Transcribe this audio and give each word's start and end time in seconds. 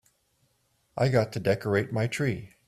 I've 0.97 1.11
got 1.11 1.31
to 1.33 1.39
decorate 1.39 1.93
my 1.93 2.07
tree. 2.07 2.55